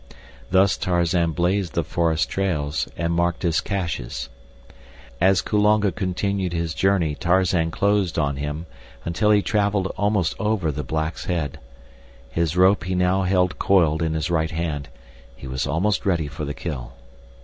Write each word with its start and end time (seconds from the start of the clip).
Thus 0.49 0.77
Tarzan 0.77 1.31
blazed 1.33 1.73
the 1.73 1.83
forest 1.83 2.27
trails 2.27 2.87
and 2.97 3.13
marked 3.13 3.43
his 3.43 3.61
caches. 3.61 4.29
As 5.21 5.43
Kulonga 5.43 5.91
continued 5.91 6.53
his 6.53 6.73
journey 6.73 7.13
Tarzan 7.13 7.69
closed 7.69 8.17
on 8.17 8.37
him 8.37 8.65
until 9.05 9.29
he 9.29 9.43
traveled 9.43 9.93
almost 9.97 10.33
over 10.39 10.71
the 10.71 10.83
black's 10.83 11.25
head. 11.25 11.59
His 12.31 12.57
rope 12.57 12.85
he 12.85 12.95
now 12.95 13.21
held 13.21 13.59
coiled 13.59 14.01
in 14.01 14.15
his 14.15 14.31
right 14.31 14.49
hand; 14.49 14.89
he 15.35 15.45
was 15.45 15.67
almost 15.67 16.03
ready 16.03 16.25
for 16.27 16.45
the 16.45 16.55
kill. 16.55 16.93